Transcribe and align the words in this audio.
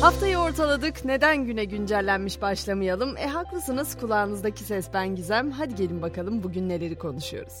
Haftayı 0.00 0.38
ortaladık. 0.38 1.04
Neden 1.04 1.44
güne 1.44 1.64
güncellenmiş 1.64 2.42
başlamayalım? 2.42 3.16
E 3.16 3.26
haklısınız 3.26 3.98
kulağınızdaki 3.98 4.64
ses 4.64 4.88
ben 4.94 5.16
Gizem. 5.16 5.50
Hadi 5.50 5.74
gelin 5.74 6.02
bakalım 6.02 6.42
bugün 6.42 6.68
neleri 6.68 6.98
konuşuyoruz. 6.98 7.54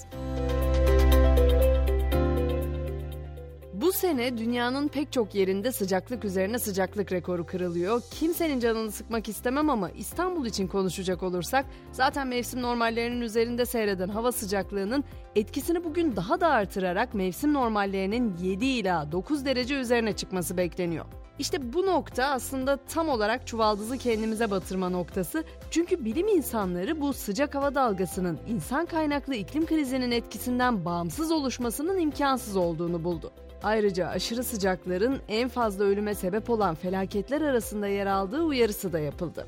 Bu 3.72 3.92
sene 3.92 4.38
dünyanın 4.38 4.88
pek 4.88 5.12
çok 5.12 5.34
yerinde 5.34 5.72
sıcaklık 5.72 6.24
üzerine 6.24 6.58
sıcaklık 6.58 7.12
rekoru 7.12 7.46
kırılıyor. 7.46 8.02
Kimsenin 8.10 8.60
canını 8.60 8.92
sıkmak 8.92 9.28
istemem 9.28 9.70
ama 9.70 9.90
İstanbul 9.90 10.46
için 10.46 10.66
konuşacak 10.66 11.22
olursak 11.22 11.66
zaten 11.92 12.26
mevsim 12.28 12.62
normallerinin 12.62 13.20
üzerinde 13.20 13.66
seyreden 13.66 14.08
hava 14.08 14.32
sıcaklığının 14.32 15.04
etkisini 15.36 15.84
bugün 15.84 16.16
daha 16.16 16.40
da 16.40 16.48
artırarak 16.48 17.14
mevsim 17.14 17.52
normallerinin 17.52 18.36
7 18.42 18.64
ila 18.64 19.12
9 19.12 19.44
derece 19.44 19.74
üzerine 19.74 20.12
çıkması 20.12 20.56
bekleniyor. 20.56 21.06
İşte 21.38 21.72
bu 21.72 21.86
nokta 21.86 22.24
aslında 22.24 22.76
tam 22.76 23.08
olarak 23.08 23.46
çuvaldızı 23.46 23.98
kendimize 23.98 24.50
batırma 24.50 24.88
noktası. 24.88 25.44
Çünkü 25.70 26.04
bilim 26.04 26.28
insanları 26.28 27.00
bu 27.00 27.12
sıcak 27.12 27.54
hava 27.54 27.74
dalgasının 27.74 28.38
insan 28.48 28.86
kaynaklı 28.86 29.34
iklim 29.34 29.66
krizinin 29.66 30.10
etkisinden 30.10 30.84
bağımsız 30.84 31.30
oluşmasının 31.30 31.98
imkansız 31.98 32.56
olduğunu 32.56 33.04
buldu. 33.04 33.30
Ayrıca 33.62 34.08
aşırı 34.08 34.44
sıcakların 34.44 35.18
en 35.28 35.48
fazla 35.48 35.84
ölüme 35.84 36.14
sebep 36.14 36.50
olan 36.50 36.74
felaketler 36.74 37.40
arasında 37.40 37.88
yer 37.88 38.06
aldığı 38.06 38.42
uyarısı 38.42 38.92
da 38.92 38.98
yapıldı. 38.98 39.46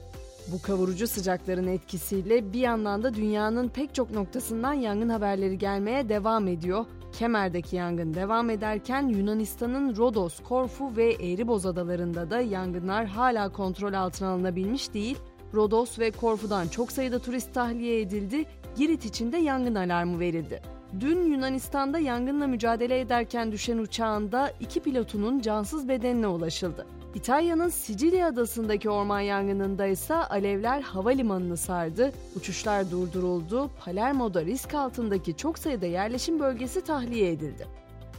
Bu 0.53 0.63
kavurucu 0.63 1.07
sıcakların 1.07 1.67
etkisiyle 1.67 2.53
bir 2.53 2.61
yandan 2.61 3.03
da 3.03 3.15
dünyanın 3.15 3.69
pek 3.69 3.95
çok 3.95 4.11
noktasından 4.11 4.73
yangın 4.73 5.09
haberleri 5.09 5.59
gelmeye 5.59 6.09
devam 6.09 6.49
ediyor. 6.49 6.85
Kemer'deki 7.19 7.77
yangın 7.77 8.15
devam 8.15 8.51
ederken 8.51 9.09
Yunanistan'ın 9.09 9.97
Rodos, 9.97 10.41
Korfu 10.41 10.97
ve 10.97 11.13
Eğriboz 11.13 11.67
adalarında 11.67 12.31
da 12.31 12.41
yangınlar 12.41 13.07
hala 13.07 13.53
kontrol 13.53 13.93
altına 13.93 14.29
alınabilmiş 14.29 14.95
değil. 14.95 15.19
Rodos 15.55 15.99
ve 15.99 16.11
Korfu'dan 16.11 16.69
çok 16.69 16.93
sayıda 16.93 17.19
turist 17.19 17.55
tahliye 17.55 18.01
edildi, 18.01 18.45
Girit 18.77 19.05
için 19.05 19.33
de 19.33 19.37
yangın 19.37 19.75
alarmı 19.75 20.21
verildi. 20.21 20.63
Dün 21.01 21.23
Yunanistan'da 21.33 21.99
yangınla 21.99 22.47
mücadele 22.47 23.01
ederken 23.01 23.53
düşen 23.53 23.79
uçağında 23.79 24.53
iki 24.61 24.81
pilotunun 24.81 25.41
cansız 25.41 25.89
bedenine 25.89 26.27
ulaşıldı. 26.27 26.87
İtalya'nın 27.15 27.69
Sicilya 27.69 28.29
adasındaki 28.29 28.91
orman 28.91 29.21
yangınında 29.21 29.87
ise 29.87 30.15
alevler 30.15 30.81
havalimanını 30.81 31.57
sardı, 31.57 32.13
uçuşlar 32.37 32.91
durduruldu, 32.91 33.71
Palermo'da 33.85 34.45
risk 34.45 34.75
altındaki 34.75 35.37
çok 35.37 35.59
sayıda 35.59 35.87
yerleşim 35.87 36.41
bölgesi 36.41 36.81
tahliye 36.81 37.31
edildi. 37.33 37.67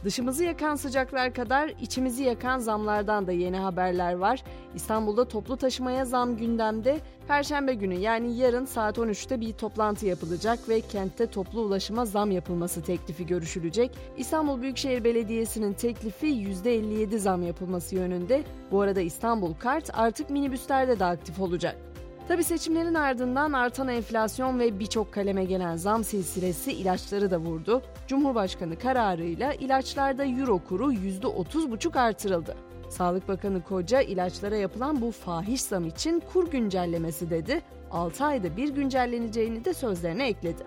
Dışımızı 0.04 0.44
yakan 0.44 0.76
sıcaklar 0.76 1.34
kadar 1.34 1.68
içimizi 1.80 2.22
yakan 2.22 2.58
zamlardan 2.58 3.26
da 3.26 3.32
yeni 3.32 3.56
haberler 3.56 4.12
var. 4.12 4.42
İstanbul'da 4.74 5.28
toplu 5.28 5.56
taşımaya 5.56 6.04
zam 6.04 6.36
gündemde. 6.36 7.00
Perşembe 7.28 7.74
günü 7.74 7.94
yani 7.94 8.36
yarın 8.36 8.64
saat 8.64 8.98
13'te 8.98 9.40
bir 9.40 9.52
toplantı 9.52 10.06
yapılacak 10.06 10.68
ve 10.68 10.80
kentte 10.80 11.26
toplu 11.26 11.60
ulaşıma 11.60 12.06
zam 12.06 12.30
yapılması 12.30 12.82
teklifi 12.82 13.26
görüşülecek. 13.26 13.90
İstanbul 14.16 14.62
Büyükşehir 14.62 15.04
Belediyesi'nin 15.04 15.72
teklifi 15.72 16.26
%57 16.26 17.18
zam 17.18 17.42
yapılması 17.42 17.94
yönünde. 17.94 18.44
Bu 18.70 18.80
arada 18.80 19.00
İstanbul 19.00 19.54
Kart 19.54 19.90
artık 19.92 20.30
minibüslerde 20.30 20.98
de 20.98 21.04
aktif 21.04 21.40
olacak. 21.40 21.89
Tabi 22.30 22.44
seçimlerin 22.44 22.94
ardından 22.94 23.52
artan 23.52 23.88
enflasyon 23.88 24.58
ve 24.58 24.78
birçok 24.78 25.12
kaleme 25.12 25.44
gelen 25.44 25.76
zam 25.76 26.04
silsilesi 26.04 26.72
ilaçları 26.72 27.30
da 27.30 27.38
vurdu. 27.38 27.82
Cumhurbaşkanı 28.06 28.78
kararıyla 28.78 29.52
ilaçlarda 29.52 30.24
euro 30.24 30.58
kuru 30.58 30.92
%30,5 30.92 32.00
artırıldı. 32.00 32.56
Sağlık 32.88 33.28
Bakanı 33.28 33.62
Koca 33.62 34.00
ilaçlara 34.00 34.56
yapılan 34.56 35.00
bu 35.00 35.10
fahiş 35.10 35.62
zam 35.62 35.86
için 35.86 36.22
kur 36.32 36.50
güncellemesi 36.50 37.30
dedi. 37.30 37.62
6 37.90 38.24
ayda 38.24 38.56
bir 38.56 38.68
güncelleneceğini 38.68 39.64
de 39.64 39.74
sözlerine 39.74 40.28
ekledi. 40.28 40.62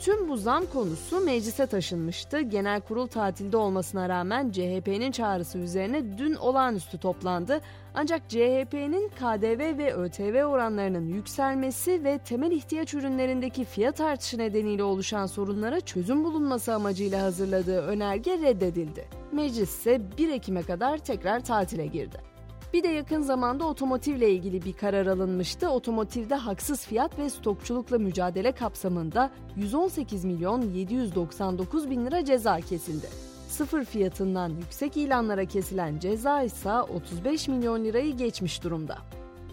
Tüm 0.00 0.28
bu 0.28 0.36
zam 0.36 0.66
konusu 0.66 1.20
meclise 1.20 1.66
taşınmıştı. 1.66 2.40
Genel 2.40 2.80
kurul 2.80 3.06
tatilde 3.06 3.56
olmasına 3.56 4.08
rağmen 4.08 4.50
CHP'nin 4.50 5.12
çağrısı 5.12 5.58
üzerine 5.58 6.18
dün 6.18 6.34
olağanüstü 6.34 6.98
toplandı. 6.98 7.60
Ancak 7.94 8.28
CHP'nin 8.28 9.08
KDV 9.08 9.78
ve 9.78 9.94
ÖTV 9.94 10.44
oranlarının 10.44 11.06
yükselmesi 11.06 12.04
ve 12.04 12.18
temel 12.18 12.50
ihtiyaç 12.50 12.94
ürünlerindeki 12.94 13.64
fiyat 13.64 14.00
artışı 14.00 14.38
nedeniyle 14.38 14.82
oluşan 14.82 15.26
sorunlara 15.26 15.80
çözüm 15.80 16.24
bulunması 16.24 16.74
amacıyla 16.74 17.22
hazırladığı 17.22 17.80
önerge 17.80 18.38
reddedildi. 18.38 19.08
Meclis 19.32 19.70
ise 19.70 20.00
1 20.18 20.28
Ekim'e 20.28 20.62
kadar 20.62 20.98
tekrar 20.98 21.44
tatile 21.44 21.86
girdi. 21.86 22.35
Bir 22.76 22.82
de 22.82 22.88
yakın 22.88 23.22
zamanda 23.22 23.64
otomotivle 23.64 24.30
ilgili 24.30 24.64
bir 24.64 24.72
karar 24.72 25.06
alınmıştı. 25.06 25.70
Otomotivde 25.70 26.34
haksız 26.34 26.86
fiyat 26.86 27.18
ve 27.18 27.30
stokçulukla 27.30 27.98
mücadele 27.98 28.52
kapsamında 28.52 29.30
118 29.56 30.24
milyon 30.24 30.62
799 30.62 31.90
bin 31.90 32.06
lira 32.06 32.24
ceza 32.24 32.60
kesildi. 32.60 33.06
Sıfır 33.48 33.84
fiyatından 33.84 34.48
yüksek 34.48 34.96
ilanlara 34.96 35.44
kesilen 35.44 35.98
ceza 35.98 36.42
ise 36.42 36.72
35 36.72 37.48
milyon 37.48 37.84
lirayı 37.84 38.16
geçmiş 38.16 38.64
durumda. 38.64 38.98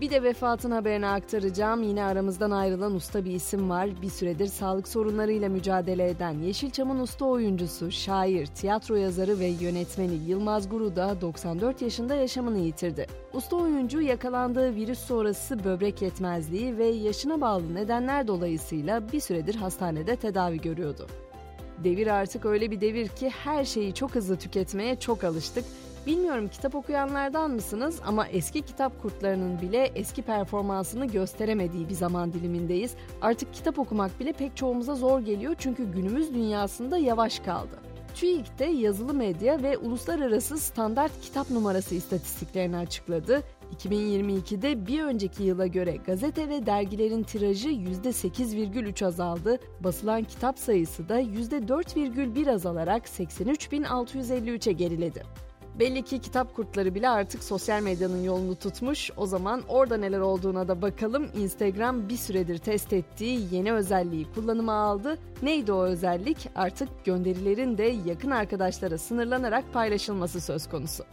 Bir 0.02 0.09
de 0.09 0.24
vefatın 0.24 0.72
haberini 0.72 1.08
aktaracağım. 1.08 1.84
Yine 1.84 2.04
aramızdan 2.04 2.52
ayrılan 2.52 2.96
usta 2.96 3.26
bir 3.26 3.31
isim 3.31 3.70
var. 3.70 3.90
Bir 4.02 4.09
süredir 4.09 4.48
sağlık 4.48 4.88
sorunlarıyla 4.88 5.50
mücadele 5.50 6.09
eden 6.09 6.40
Yeşilçam'ın 6.40 7.00
usta 7.00 7.26
oyuncusu, 7.26 7.92
şair, 7.92 8.46
tiyatro 8.46 8.96
yazarı 8.96 9.40
ve 9.40 9.46
yönetmeni 9.46 10.14
Yılmaz 10.28 10.70
Guru 10.70 10.96
da 10.96 11.22
94 11.22 11.82
yaşında 11.82 12.16
yaşamını 12.16 12.58
yitirdi. 12.58 13.08
Usta 13.34 13.56
oyuncu 13.56 14.02
yakalandığı 14.02 14.76
virüs 14.76 15.00
sonrası 15.00 15.64
böbrek 15.64 16.02
yetmezliği 16.02 16.78
ve 16.78 16.86
yaşına 16.86 17.42
bağlı 17.42 17.76
nedenler 17.76 18.28
dolayısıyla 18.28 19.12
bir 19.12 19.20
süredir 19.20 19.56
hastanede 19.56 20.16
tedavi 20.16 20.62
görüyordu. 20.62 21.08
Devir 21.84 22.08
artık 22.08 22.46
öyle 22.46 22.72
bir 22.72 22.82
devir 22.82 23.08
ki 23.08 23.30
her 23.30 23.66
şeyi 23.66 23.94
çok 23.94 24.16
hızlı 24.16 24.38
tüketmeye 24.38 25.00
çok 25.00 25.24
alıştık 25.24 25.66
Bilmiyorum 26.08 26.47
kitap 26.47 26.75
okuyanlardan 26.75 27.52
mısınız 27.52 28.00
ama 28.06 28.28
eski 28.28 28.62
kitap 28.62 29.02
kurtlarının 29.02 29.62
bile 29.62 29.91
eski 29.96 30.22
performansını 30.22 31.06
gösteremediği 31.06 31.90
bir 31.90 31.94
zaman 31.94 32.34
dilimindeyiz. 32.34 32.96
Artık 33.22 33.53
kitap 33.53 33.80
okumak 33.80 34.19
bile 34.19 34.34
pek 34.34 34.58
çoğumuza 34.58 34.96
zor 34.96 35.19
geliyor 35.19 35.56
çünkü 35.58 35.91
günümüz 35.91 36.34
dünyasında 36.34 36.97
yavaş 36.97 37.40
kaldı. 37.40 37.80
TÜİK 38.16 38.59
de 38.59 38.66
yazılı 38.66 39.14
medya 39.14 39.64
ve 39.64 39.78
uluslararası 39.78 40.58
standart 40.58 41.22
kitap 41.22 41.50
numarası 41.50 41.96
istatistiklerini 41.96 42.78
açıkladı. 42.78 43.44
2022'de 43.75 44.88
bir 44.88 45.03
önceki 45.03 45.44
yıla 45.44 45.68
göre 45.68 45.97
gazete 46.06 46.50
ve 46.50 46.66
dergilerin 46.66 47.24
tirajı 47.24 47.70
%8,3 47.70 49.06
azaldı. 49.06 49.59
Basılan 49.80 50.24
kitap 50.24 50.59
sayısı 50.59 51.09
da 51.09 51.22
%4,1 51.22 52.52
azalarak 52.52 53.06
83.653'e 53.06 54.74
geriledi. 54.74 55.24
Belli 55.79 56.03
ki 56.03 56.19
kitap 56.19 56.56
kurtları 56.56 56.95
bile 56.95 57.09
artık 57.09 57.44
sosyal 57.44 57.81
medyanın 57.81 58.23
yolunu 58.23 58.56
tutmuş. 58.56 59.11
O 59.17 59.25
zaman 59.25 59.61
orada 59.67 59.97
neler 59.97 60.19
olduğuna 60.19 60.67
da 60.67 60.81
bakalım. 60.81 61.28
Instagram 61.38 62.09
bir 62.09 62.17
süredir 62.17 62.57
test 62.57 62.94
ettiği 62.94 63.56
yeni 63.56 63.73
özelliği 63.73 64.28
kullanıma 64.35 64.73
aldı. 64.73 65.17
Neydi 65.41 65.72
o 65.72 65.84
özellik? 65.84 66.50
Artık 66.56 67.06
gönderilerin 67.06 67.78
de 67.78 67.95
yakın 68.06 68.31
arkadaşlara 68.31 68.97
sınırlanarak 68.97 69.73
paylaşılması 69.73 70.41
söz 70.41 70.69
konusu. 70.69 71.03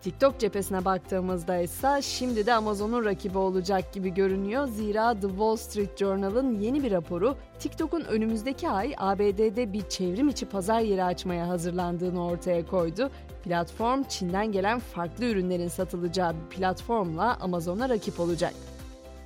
TikTok 0.00 0.38
cephesine 0.38 0.84
baktığımızda 0.84 1.58
ise 1.58 2.02
şimdi 2.02 2.46
de 2.46 2.54
Amazon'un 2.54 3.04
rakibi 3.04 3.38
olacak 3.38 3.92
gibi 3.92 4.14
görünüyor. 4.14 4.66
Zira 4.66 5.14
The 5.14 5.28
Wall 5.28 5.56
Street 5.56 5.98
Journal'ın 5.98 6.60
yeni 6.60 6.82
bir 6.82 6.92
raporu 6.92 7.36
TikTok'un 7.58 8.00
önümüzdeki 8.00 8.68
ay 8.68 8.94
ABD'de 8.98 9.72
bir 9.72 9.88
çevrim 9.88 10.28
içi 10.28 10.46
pazar 10.46 10.80
yeri 10.80 11.04
açmaya 11.04 11.48
hazırlandığını 11.48 12.26
ortaya 12.26 12.66
koydu. 12.66 13.10
Platform 13.44 14.02
Çin'den 14.08 14.52
gelen 14.52 14.78
farklı 14.78 15.24
ürünlerin 15.24 15.68
satılacağı 15.68 16.34
bir 16.34 16.56
platformla 16.56 17.36
Amazon'a 17.40 17.88
rakip 17.88 18.20
olacak. 18.20 18.54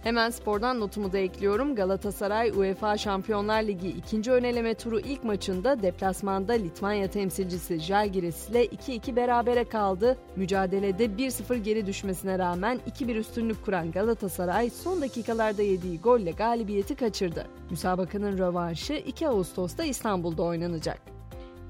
Hemen 0.02 0.30
spordan 0.30 0.80
notumu 0.80 1.12
da 1.12 1.18
ekliyorum. 1.18 1.74
Galatasaray 1.74 2.50
UEFA 2.50 2.98
Şampiyonlar 2.98 3.62
Ligi 3.62 3.88
ikinci 3.88 4.32
öneleme 4.32 4.74
turu 4.74 5.00
ilk 5.00 5.24
maçında 5.24 5.82
deplasmanda 5.82 6.52
Litvanya 6.52 7.10
temsilcisi 7.10 7.80
Žalgiris 7.80 8.48
ile 8.48 8.66
2-2 8.66 9.16
berabere 9.16 9.64
kaldı. 9.64 10.16
Mücadelede 10.36 11.06
1-0 11.06 11.56
geri 11.56 11.86
düşmesine 11.86 12.38
rağmen 12.38 12.80
2-1 13.00 13.14
üstünlük 13.14 13.64
kuran 13.64 13.92
Galatasaray 13.92 14.70
son 14.70 15.00
dakikalarda 15.00 15.62
yediği 15.62 16.00
golle 16.00 16.30
galibiyeti 16.30 16.94
kaçırdı. 16.94 17.46
Müsabakanın 17.70 18.38
rövanşı 18.38 18.92
2 18.92 19.28
Ağustos'ta 19.28 19.84
İstanbul'da 19.84 20.42
oynanacak. 20.42 21.00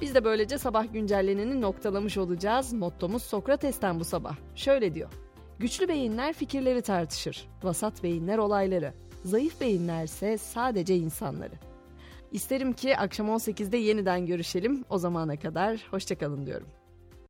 Biz 0.00 0.14
de 0.14 0.24
böylece 0.24 0.58
sabah 0.58 0.92
güncelleneni 0.92 1.60
noktalamış 1.60 2.18
olacağız. 2.18 2.72
Mottomuz 2.72 3.22
Sokrates'ten 3.22 4.00
bu 4.00 4.04
sabah. 4.04 4.36
Şöyle 4.54 4.94
diyor. 4.94 5.10
Güçlü 5.60 5.88
beyinler 5.88 6.32
fikirleri 6.32 6.82
tartışır. 6.82 7.48
Vasat 7.62 8.02
beyinler 8.02 8.38
olayları. 8.38 8.92
Zayıf 9.24 9.60
beyinlerse 9.60 10.38
sadece 10.38 10.96
insanları. 10.96 11.54
İsterim 12.32 12.72
ki 12.72 12.96
akşam 12.96 13.28
18'de 13.28 13.76
yeniden 13.76 14.26
görüşelim. 14.26 14.84
O 14.90 14.98
zamana 14.98 15.38
kadar 15.38 15.86
hoşçakalın 15.90 16.46
diyorum. 16.46 16.68